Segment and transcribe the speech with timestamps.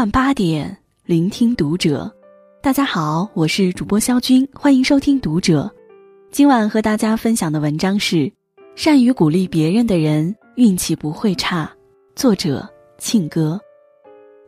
[0.00, 2.10] 晚八点，聆听读者。
[2.62, 5.70] 大家好，我是主播肖军，欢迎收听读者。
[6.30, 8.32] 今晚和大家分享的文章是：
[8.74, 11.70] 善于鼓励别人的人，运气不会差。
[12.16, 12.66] 作者：
[12.96, 13.60] 庆哥。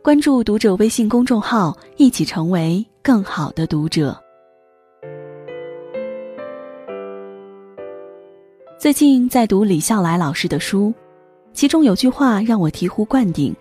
[0.01, 4.19] 关注读者微信公众号，一起成为更好的读者。
[8.79, 10.91] 最近在读李笑来老师的书，
[11.53, 13.55] 其中有句话让我醍醐灌顶。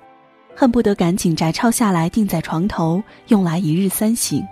[0.55, 4.42] 恨不得赶紧摘抄下来，钉在床头，用来一日三省。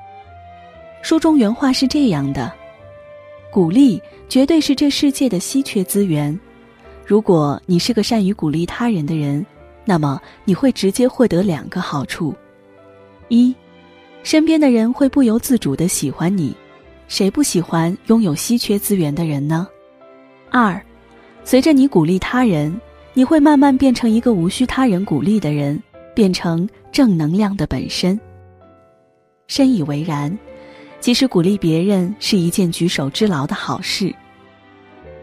[1.03, 2.53] 书中原话是这样的：
[3.53, 6.39] 鼓励绝对是这世界的稀缺资源。
[7.07, 9.45] 如果你是个善于鼓励他人的人，
[9.85, 12.35] 那么你会直接获得两个好处：
[13.29, 13.55] 一，
[14.23, 16.55] 身边的人会不由自主的喜欢你，
[17.09, 19.67] 谁不喜欢拥有稀缺资源的人呢？
[20.51, 20.81] 二，
[21.45, 22.81] 随着你鼓励他人，
[23.15, 25.83] 你会慢慢变成一个无需他人鼓励的人。
[26.15, 28.19] 变成正能量的本身。
[29.47, 30.37] 深以为然，
[31.01, 34.15] 其实鼓励别人是一件举手之劳的好事，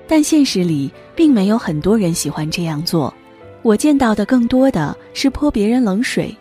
[0.07, 3.13] 但现实里并没有很多人喜欢这样做。
[3.61, 6.35] 我见到的更多的是泼别人冷水，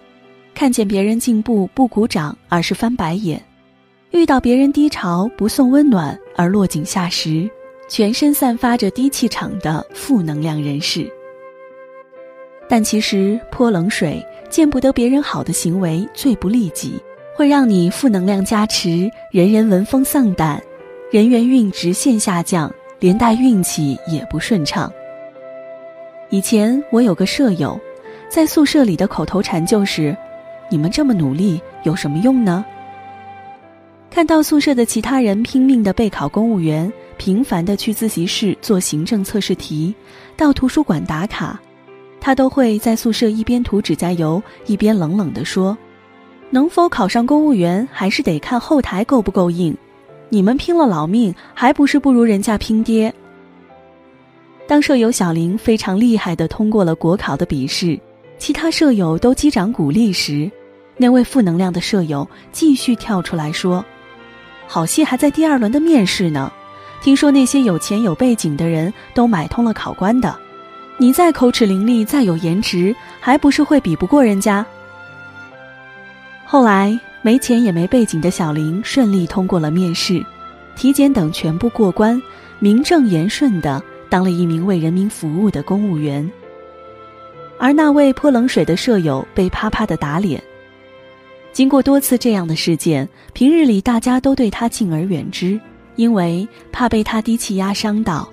[0.55, 3.39] 看见别人进步不鼓掌，而是翻白眼；
[4.11, 7.49] 遇到别人低潮不送温暖，而落井下石，
[7.89, 11.11] 全身散发着低气场的负能量人士。
[12.69, 14.25] 但其实泼冷水。
[14.49, 16.95] 见不得别人好的行为最不利己，
[17.35, 20.63] 会让你负能量加持，人人闻风丧胆，
[21.11, 24.91] 人缘运直线下降，连带运气也不顺畅。
[26.31, 27.79] 以前我有个舍友，
[28.29, 30.17] 在宿舍里的口头禅就是
[30.71, 32.65] ：“你们这么努力有什么用呢？”
[34.09, 39.93] 看到宿舍的其他人拼命的备考公务员，频繁的去自习室做行政测试题，
[40.37, 41.61] 到图书馆打卡。
[42.27, 45.79] 他都会在宿舍一边涂指甲油，一边冷冷地说
[46.51, 49.73] ：“能否考上公务员，还是得看后台够不够硬。
[50.29, 53.15] 你们拼了老命，还不是不如人家拼爹？”
[54.67, 57.97] 当舍友小林非常厉害地通过了国考的笔试，
[58.39, 60.51] 其他舍友都击掌鼓励时，
[60.97, 63.85] 那位负能量的舍友继续跳出来说
[64.67, 66.53] ：“好戏还在第二轮的面试呢，
[67.01, 70.37] 听说那些有钱有背景的人都买通了考官的。”
[70.99, 74.65] 你再口齿伶俐，再有颜值，还不是会比不过人家？
[76.47, 80.25] 后来没钱也没背景的小林顺利通过了面试，
[80.75, 82.21] 体检等全部过关，
[82.61, 86.31] 名正言顺的当了一名为人民服务的公务员。
[87.59, 90.43] 而那位泼冷水的舍友被啪啪的打脸。
[91.53, 95.59] 经过多次这样的事件，平日里大家都对他敬而远之，
[95.97, 98.29] 因为怕被他低气压伤到。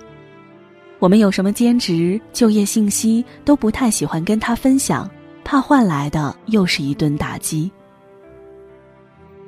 [1.04, 5.06] 我们有什么兼职、就业信息都不太喜欢跟他分享，
[5.44, 7.70] 怕换来的又是一顿打击。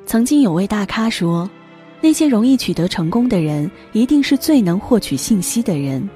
[0.04, 1.48] 曾经有位大咖说
[2.02, 6.06] ：“那些容易取得成功的人，一定是最能获取信息的人，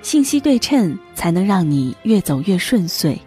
[0.00, 3.20] 信息对称才能让你越走越顺遂。”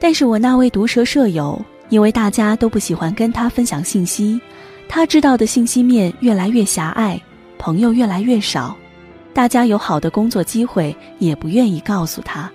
[0.00, 4.40] 但是我那位毒舌舍友，因为大家都不喜欢跟他分享信息，
[4.88, 7.20] 他知道的信息面越来越狭隘，
[7.58, 8.74] 朋友越来越少。
[9.38, 12.50] 大家有好的工作机会，也不愿意告诉他。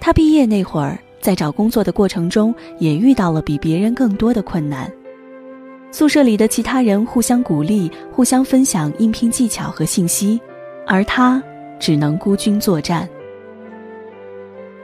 [0.00, 4.90] 他毕业那会儿，在找工作的过程中，也遇到了比别人更多的困难。
[5.92, 10.40] 宿舍里的其他人互相鼓励，互相分享应聘技巧和信息，
[10.84, 11.40] 而他
[11.78, 13.08] 只能孤军作战。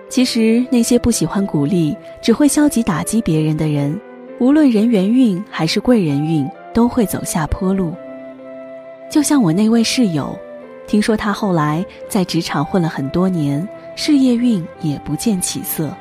[0.08, 1.92] 其实，那些不喜欢鼓励、
[2.22, 4.00] 只会消极打击别人的人，
[4.38, 7.92] 无论人缘运还是贵人运，都会走下坡路。
[9.10, 10.38] 就像我那位室友，
[10.87, 15.93] 听说他后来在职场混了很多年，事业运也不见起色。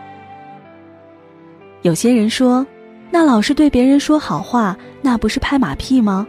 [1.81, 2.65] 有些人说，
[3.09, 6.27] 那老是对别人说好话，那不是拍马屁吗？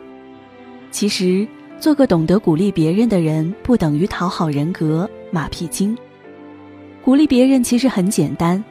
[0.91, 1.47] 其实，
[1.79, 5.97] 做个懂得鼓励别人的人，不等于讨好人格、马屁精。
[7.05, 8.63] 鼓励别人其实很简单，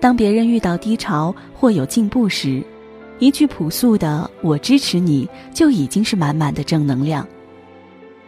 [0.00, 2.62] 当别人遇到低潮或有进步时，
[3.18, 7.26] 一句朴素的“我支持你”，就已经是满满的正能量。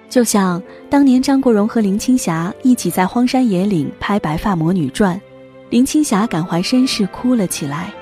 [0.08, 5.14] 就像当年张国荣和林青霞一起在荒山野岭拍《白发魔女传》，
[5.68, 7.92] 林青霞感怀身世哭了起来，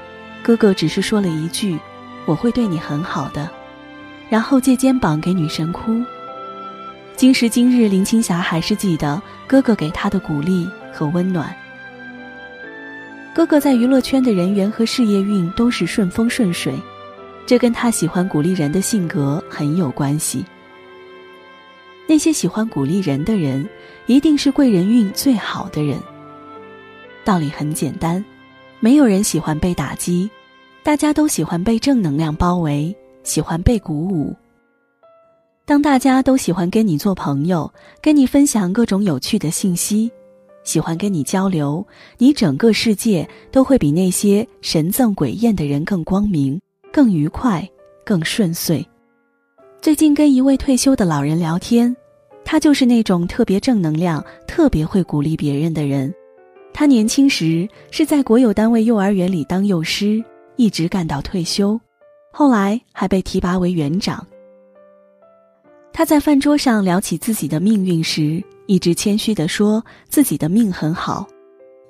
[0.43, 1.77] 哥哥只是说了一句
[2.25, 3.51] ：“我会对你很好的”，
[4.31, 6.01] 然后借肩膀给女神哭。
[7.17, 11.53] 今时今日，林青霞还是记得哥哥给她的鼓励和温暖。
[13.35, 16.75] 哥哥在娱乐圈的人缘和事业运都是顺风顺水，
[17.47, 20.45] 这跟他喜欢鼓励人的性格很有关系。
[22.07, 23.69] 那些喜欢鼓励人的人，
[24.07, 25.99] 一定是贵人运最好的人。
[27.25, 28.25] 道理很简单，
[28.79, 30.31] 没有人喜欢被打击，
[30.85, 32.95] 大家都喜欢被正能量包围，
[33.25, 34.35] 喜欢被鼓舞。
[35.65, 37.69] 当大家都喜欢跟你做朋友，
[38.01, 40.09] 跟你分享各种有趣的信息，
[40.63, 41.85] 喜欢跟你交流，
[42.19, 46.61] 你整个世界都会比那些神憎鬼厌的人更光明、
[46.93, 47.69] 更愉快、
[48.05, 48.87] 更顺遂。
[49.87, 51.97] 最近跟一位退休的老人聊天，
[52.45, 56.13] 他就是那种特别正能量、特别会鼓励别人的人。
[56.73, 60.21] 他年轻时是在国有单位幼儿园里当幼师，
[60.57, 61.81] 一直干到退休，
[62.33, 64.27] 后来还被提拔为园长。
[65.93, 71.25] 他在饭桌上聊起自己的命运时，一直谦虚地说自己的命很好。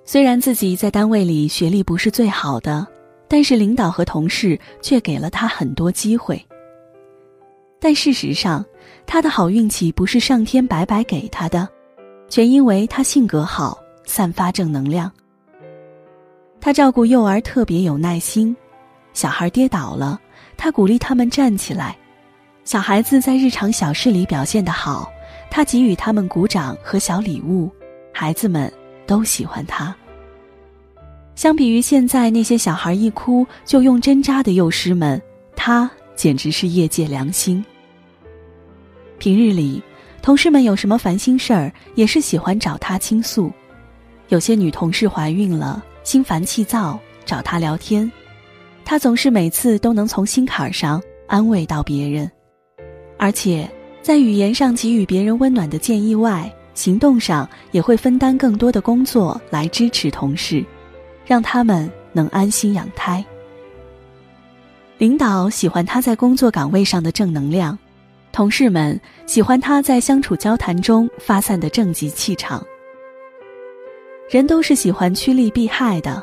[0.05, 2.87] 虽然自己在单位里学历不是最好的，
[3.27, 6.39] 但是领导和同事却给了他很多机会。
[7.81, 8.65] 但事实上，
[9.07, 11.69] 他的好运气不是上天白白给他的，
[12.29, 15.11] 全因为他性格好，散发正能量。
[16.61, 18.57] 他照顾幼儿特别有耐心，
[19.13, 20.21] 小孩跌倒了，
[20.57, 21.97] 他鼓励他们站起来。
[22.65, 25.09] 小孩子在日常小事里表现得好，
[25.51, 27.71] 他给予他们鼓掌和小礼物，
[28.13, 28.73] 孩子们
[29.07, 29.95] 都喜欢他。
[31.37, 35.21] 相比于现在那些小孩一哭就用针扎的幼师们，
[35.55, 37.65] 他简直是业界良心。
[39.19, 39.83] 平日里，
[40.21, 43.53] 同事们有什么烦心事儿，也是喜欢找他倾诉。
[44.29, 48.11] 有些女同事怀孕了，心烦气躁，找他聊天，
[48.85, 52.29] 他总是每次都能从心坎上安慰到别人。
[53.19, 53.71] 而且，
[54.03, 60.65] 在语言上给予别人温暖的建议外，行动上也会分担更多的工作来支持同事，
[61.25, 63.25] 让他们能安心养胎。
[64.99, 67.79] 领导喜欢他在工作岗位上的正能量，
[68.33, 72.65] 同事们喜欢他在相处交谈中发散的正极气场。
[74.31, 76.23] 人都是喜欢趋利避害的，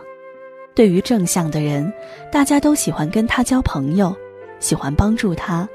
[0.73, 1.93] 对于正向的人，
[2.31, 4.15] 大家都喜欢跟他交朋友，
[4.59, 5.69] 喜欢帮助他。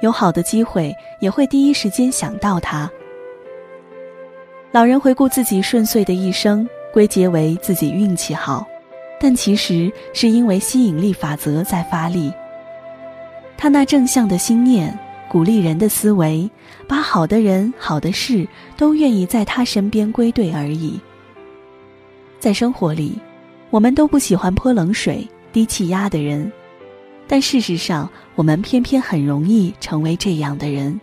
[0.00, 2.88] 有好的机会，也会第一时间想到他。
[4.70, 8.64] 老人回顾自己顺遂的一生，归结为自己运气好，
[9.20, 12.32] 但其实是因为吸引力法则在发力。
[13.58, 16.50] 他那正向的心念，鼓励人的思维，
[16.88, 20.98] 把好的人、好的事都愿意在他身边归队而已。
[22.38, 23.18] 在生活里，
[23.68, 26.50] 我们都不喜欢泼冷水、低气压的人。
[27.28, 30.98] 但事实上，我们偏偏很容易成为这样的人。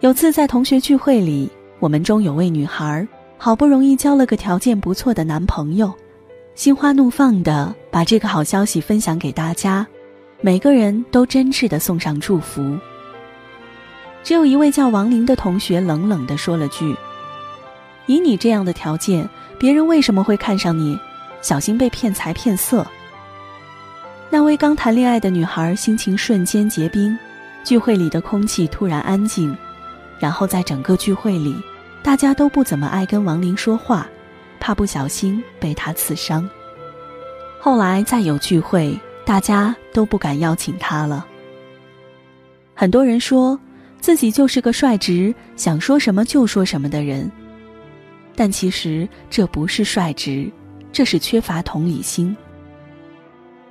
[0.00, 1.48] 有次在同学聚会里，
[1.78, 3.06] 我们中有位女孩，
[3.38, 5.94] 好不容易交了个条件不错的男朋友，
[6.54, 9.86] 心花怒放的把这个好消息分享给大家，
[10.42, 12.78] 每个人都真挚的送上祝福。
[14.22, 16.94] 只有一位叫王林的同学冷冷的说了句
[18.06, 19.26] ：“以你这样的条件，
[19.58, 20.98] 别人为什么会看上你？
[21.40, 22.86] 小心被骗财骗色。”
[24.28, 27.18] 那位刚谈恋爱的女孩心情瞬间结冰，
[27.64, 29.56] 聚会里的空气突然安静，
[30.18, 31.56] 然后在整个聚会里，
[32.02, 34.06] 大家都不怎么爱跟王林说话，
[34.62, 36.48] 怕不小心被他刺伤。
[37.58, 41.26] 后来再有聚会，大家都不敢邀请他了。
[42.72, 43.58] 很多人说
[44.00, 47.28] 自己就是个率直、想说什么就说什么的人，
[48.36, 50.48] 但其实这不是率直，
[50.92, 52.36] 这是缺乏同理心。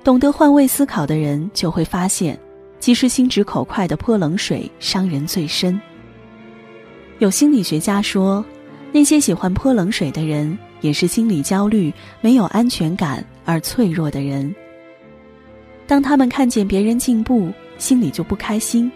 [0.04, 2.38] 懂得换位思考的人就会发现，
[2.80, 5.80] 其实心直口快的泼冷水伤人最深。
[7.18, 8.44] 有心理学家说，
[8.92, 14.54] 那些喜欢泼冷水的人，也是心理焦虑、没有安全感而脆弱的人。
[15.86, 18.92] 当他们看见别人进步，心里就不开心，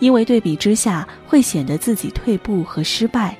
[0.00, 3.36] 因为对比之下会显得自己退步和失败。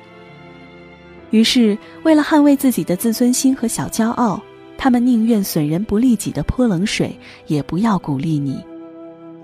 [1.31, 4.41] 于是，为了捍卫自己的自尊心和小骄傲。
[4.81, 7.13] 他们宁愿损人不利己的泼冷水，
[7.47, 8.63] 也不要鼓励你，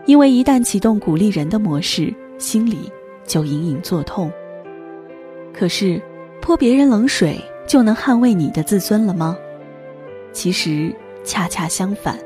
[0.05, 2.89] 因为一旦启动鼓励人的模式，心里
[3.27, 4.31] 就隐隐作痛。
[5.53, 6.01] 可是，
[6.41, 7.37] 泼别人冷水
[7.67, 9.37] 就能捍卫你的自尊了吗？
[10.31, 10.93] 其实
[11.23, 12.17] 恰恰相反，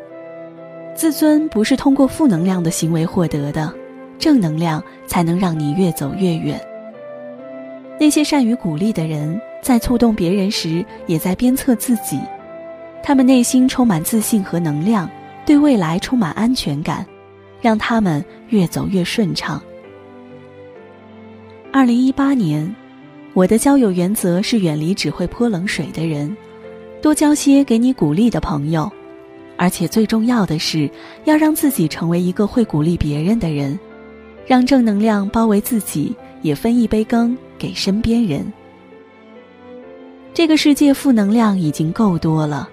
[0.96, 3.74] 自尊不是通过负能量的行为获得的，
[4.18, 6.60] 正能量才能让你越走越远。
[8.00, 12.20] 那些善于鼓励的人，在触动别人时，也在鞭策自己。
[13.04, 15.10] 他们内心充满自信和能量，
[15.46, 17.06] 对未来充满安全感，
[17.62, 19.62] 让他们越走越顺畅。
[21.72, 22.76] 二零一八年，
[23.34, 26.36] 我的交友原则是远离只会泼冷水的人，
[27.02, 28.92] 多交些给你鼓励的朋友，
[29.56, 30.90] 而且最重要的是
[31.26, 33.80] 要让自己成为一个会鼓励别人的人，
[34.46, 38.52] 让正能量包围自己，也分一杯羹给身边人。
[40.34, 42.68] 这个世界负能量已经够多了。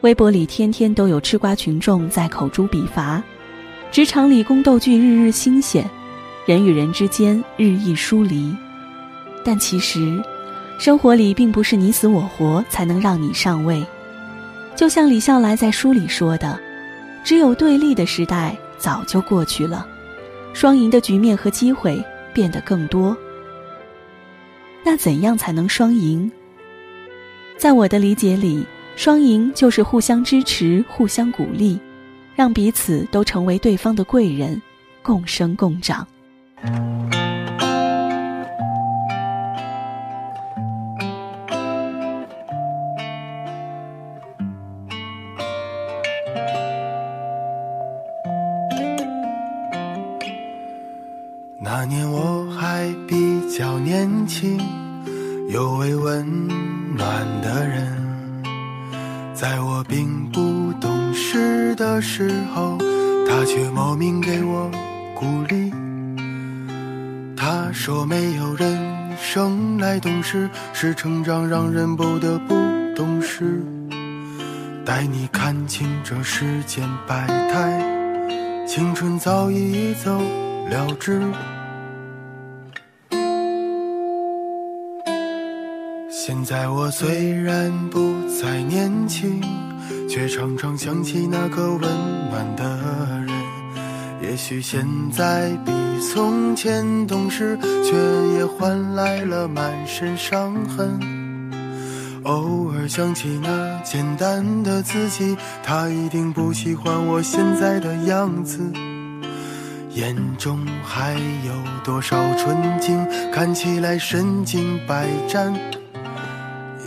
[0.00, 3.22] 微博里天天都有吃瓜群众在口诛笔伐，
[3.92, 5.84] 职场里宫斗剧日日新鲜，
[6.46, 8.50] 人与人之间日益疏离。
[9.44, 10.22] 但其实，
[10.78, 13.84] 生活里并不是你死我活才能让你上位。
[14.76, 16.58] 就像李笑来在书里说的
[17.24, 19.86] ：“只有对立的时代早就过去了，
[20.52, 23.16] 双赢的局面和机会变得更多。”
[24.84, 26.30] 那怎样才能双赢？
[27.58, 28.66] 在我的理解里。
[28.96, 31.80] 双赢就是互相支持、互相鼓励，
[32.34, 34.60] 让彼此都成为对方的贵人，
[35.02, 36.06] 共生共长。
[61.90, 62.78] 的时候，
[63.26, 64.70] 他却莫名给我
[65.12, 65.72] 鼓励。
[67.36, 68.78] 他说：“没有人
[69.18, 72.54] 生来懂事，是成长让人不得不
[72.94, 73.60] 懂事。”
[74.86, 77.82] 带你看清这世间百态，
[78.68, 80.16] 青春早已走
[80.70, 81.20] 了之。
[86.08, 89.42] 现在我虽然不再年轻，
[90.10, 91.80] 却常常想起那个温
[92.30, 92.64] 暖的
[93.24, 93.28] 人。
[94.20, 95.72] 也许现在比
[96.12, 97.96] 从前懂事，却
[98.34, 100.98] 也换来了满身伤痕。
[102.24, 108.60] 偶尔想起那简单的自己，他一定不喜欢我现在的样子。
[109.94, 111.52] 眼中还有
[111.84, 115.54] 多少纯净，看起来身经百战。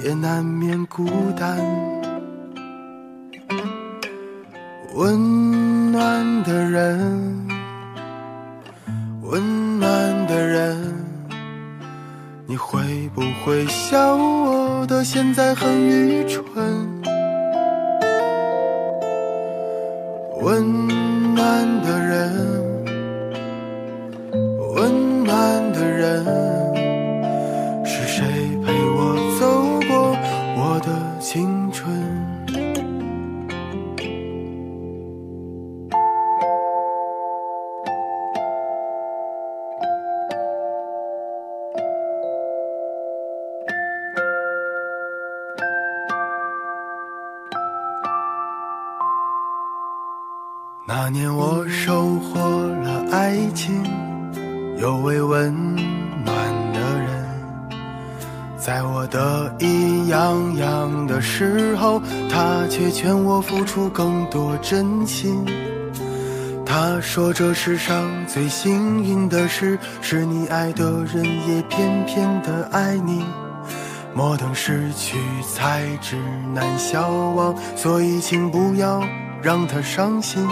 [0.04, 1.58] 也难免孤单，
[4.96, 7.48] 温暖的人，
[9.24, 10.78] 温暖的人，
[12.46, 16.44] 你会不会笑我的现在很愚蠢？
[20.42, 20.88] 温
[21.34, 22.63] 暖的人，
[51.14, 53.84] 年我收获了爱情，
[54.80, 55.54] 有位温
[56.26, 56.36] 暖
[56.74, 57.30] 的人。
[58.58, 62.02] 在我得意洋洋的时候，
[62.32, 65.46] 他却劝我付出更多真心。
[66.66, 73.24] 他说这世上最幸运的事，是你爱的人也偏偏的爱你。
[74.16, 76.18] 莫等失去才知
[76.56, 79.04] 难消亡，所以请不要
[79.44, 80.44] 让他伤心。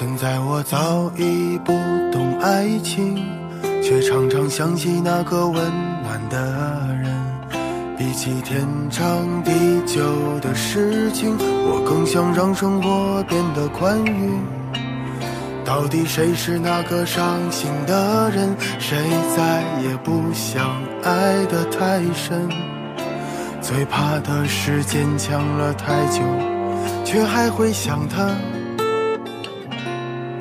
[0.00, 1.74] 现在我早已不
[2.10, 3.22] 懂爱情，
[3.82, 5.62] 却常常想起那个温
[6.02, 7.14] 暖的人。
[7.98, 9.04] 比起天长
[9.44, 9.52] 地
[9.84, 10.00] 久
[10.40, 14.38] 的事情，我更想让生活变得宽裕。
[15.66, 18.56] 到底谁是那个伤心的人？
[18.78, 18.96] 谁
[19.36, 22.48] 再也不想爱得太深？
[23.60, 26.22] 最怕的是坚强了太久，
[27.04, 28.34] 却还会想他。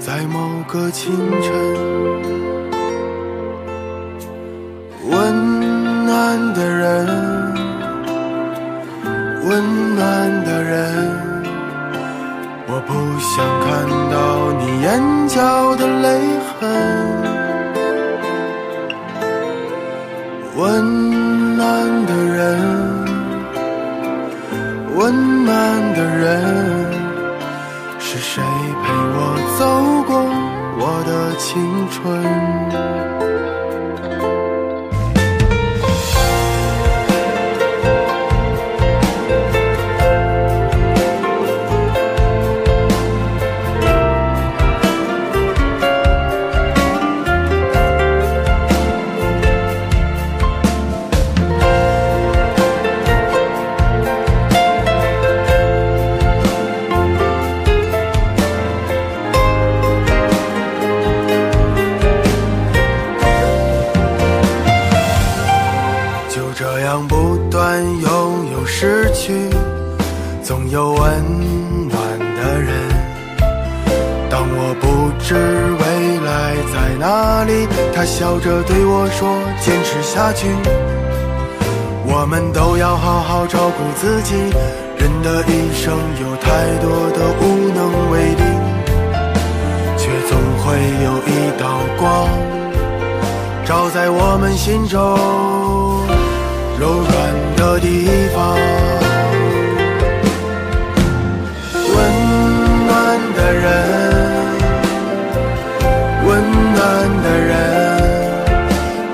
[0.09, 1.53] 在某个清晨，
[5.07, 5.13] 温
[6.03, 7.05] 暖的人，
[9.47, 10.73] 温暖的人，
[12.65, 13.69] 我不想看
[14.09, 14.89] 到你眼
[15.27, 16.07] 角的泪
[16.57, 16.57] 痕。
[20.57, 21.61] 温暖
[22.07, 22.59] 的人，
[24.95, 25.53] 温暖
[25.93, 26.27] 的人，
[27.99, 29.65] 是谁陪我走
[30.07, 30.15] 过？
[30.79, 33.08] 我的青春。”
[82.05, 84.35] 我们都要好好照顾自己。
[84.97, 88.43] 人的一生有太多的无能为力，
[89.97, 90.65] 却总会
[91.03, 91.63] 有一道
[91.97, 92.27] 光，
[93.65, 94.99] 照在我们心中
[96.79, 97.09] 柔软
[97.55, 97.87] 的地
[98.35, 98.57] 方。
[101.73, 101.97] 温
[102.87, 102.89] 暖
[103.35, 103.65] 的人，
[106.25, 106.27] 温
[106.75, 106.77] 暖
[107.23, 107.51] 的人，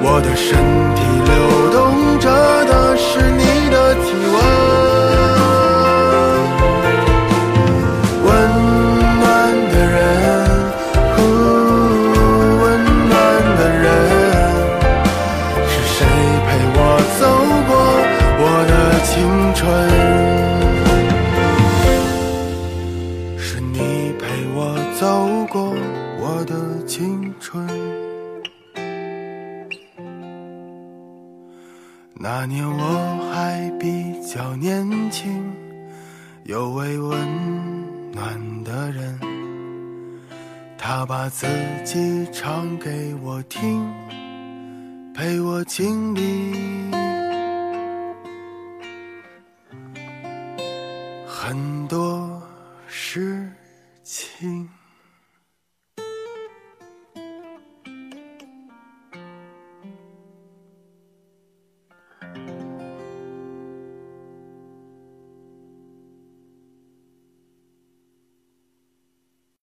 [0.02, 0.58] 我的身
[40.88, 41.48] 他把自
[41.84, 43.92] 己唱给我听，
[45.16, 46.54] 陪我经历
[51.26, 52.15] 很多。